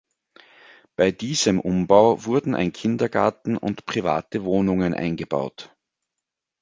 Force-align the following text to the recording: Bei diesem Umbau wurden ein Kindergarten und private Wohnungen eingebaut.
Bei 0.95 1.11
diesem 1.11 1.59
Umbau 1.59 2.25
wurden 2.25 2.55
ein 2.55 2.73
Kindergarten 2.73 3.55
und 3.55 3.85
private 3.85 4.43
Wohnungen 4.43 4.95
eingebaut. 4.95 5.77